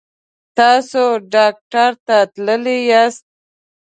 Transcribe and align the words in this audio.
تاسو 0.57 1.03
ډاکټر 1.33 1.91
ته 2.05 2.17
تللي 2.33 2.77
یاست؟ 2.91 3.25